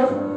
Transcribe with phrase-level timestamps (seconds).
[0.00, 0.29] ¿no?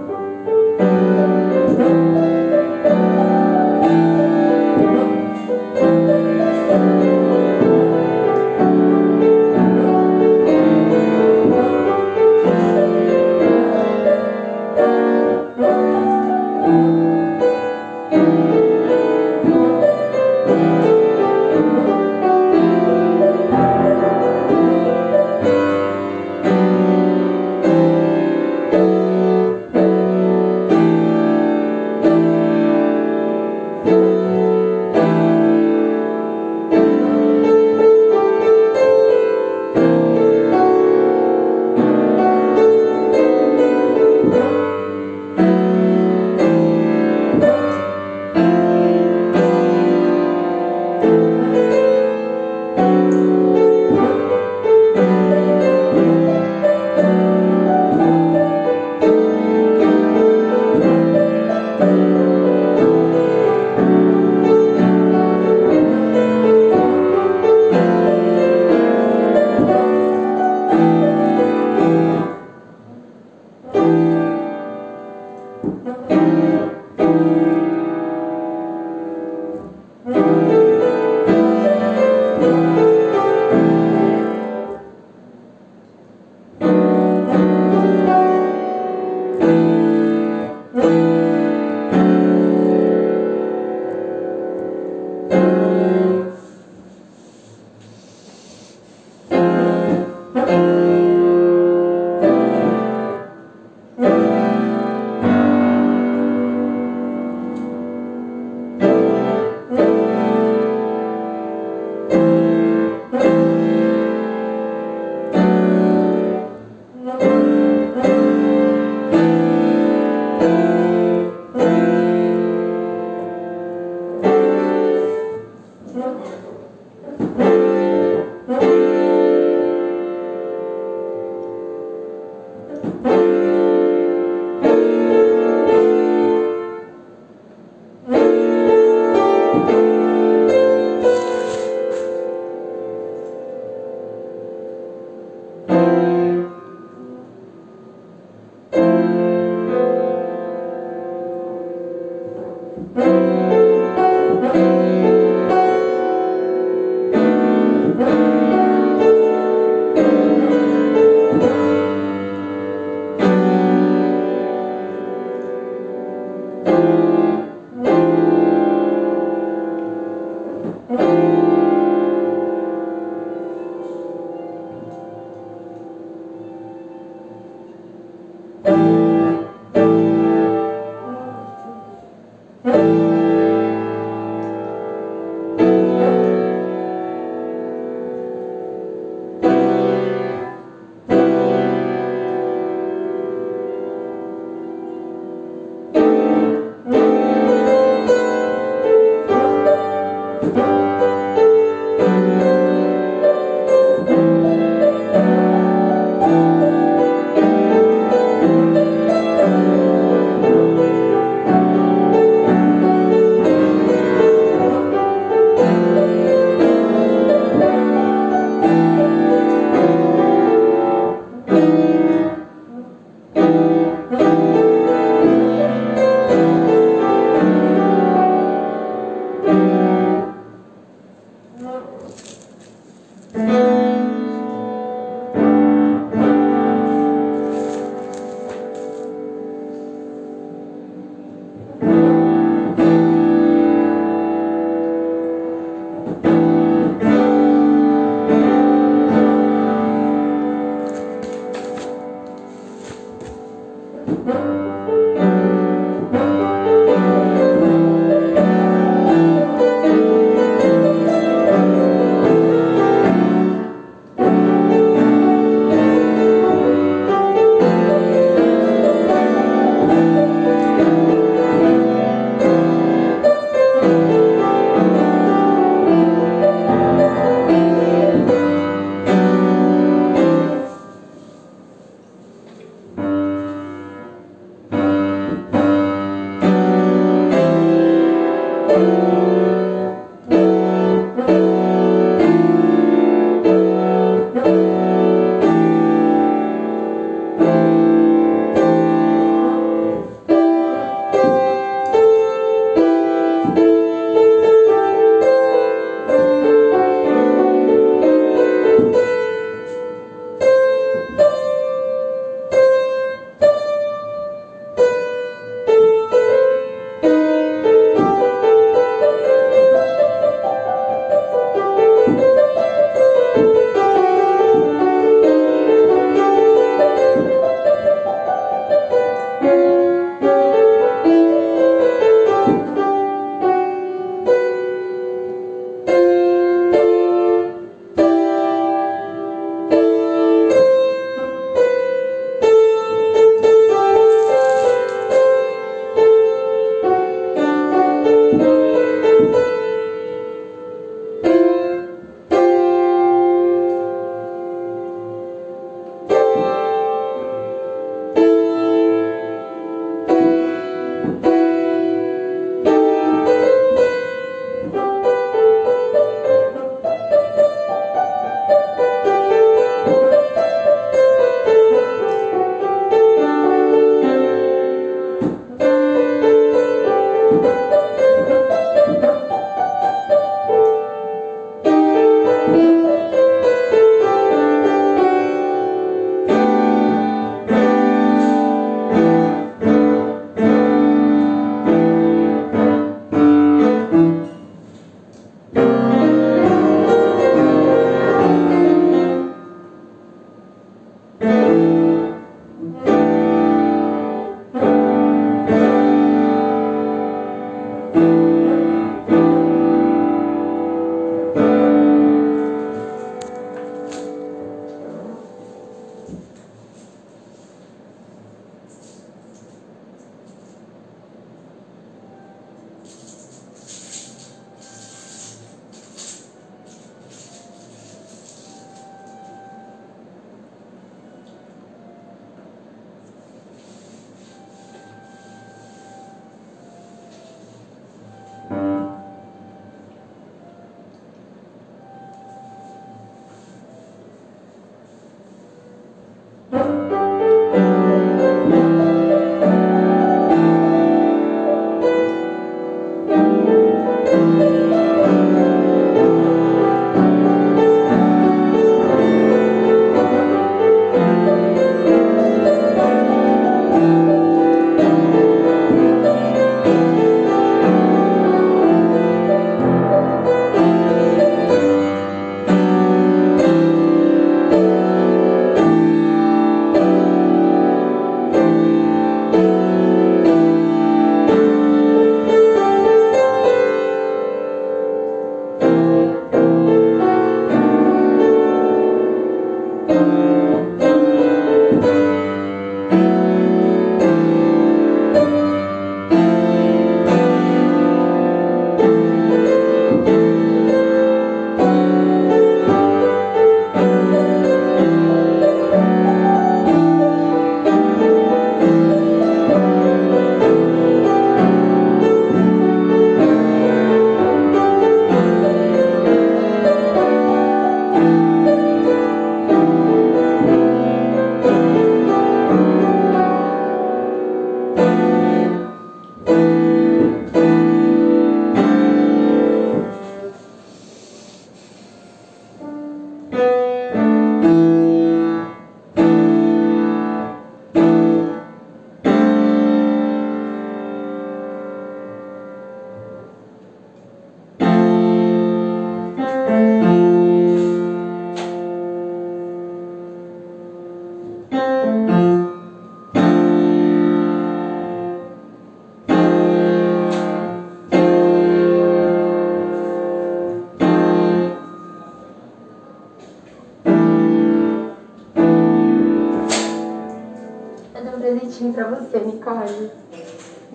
[568.54, 569.92] Presentinho pra você, Nicole.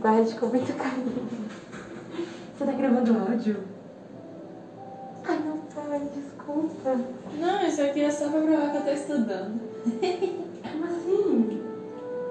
[0.01, 1.29] Guarde com muito carinho.
[2.57, 3.63] Você tá gravando áudio?
[5.25, 6.97] Ai, não pai, desculpa.
[7.39, 9.61] Não, isso aqui é só pra provar que eu tô estudando.
[10.63, 11.63] Como assim?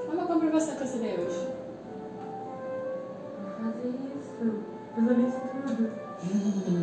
[0.10, 1.48] É uma comprovação que eu estudei hoje.
[3.42, 4.64] Vou fazer isso.
[4.98, 6.68] Eu não vi isso tudo.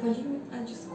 [0.00, 0.94] 他因为安吉思苦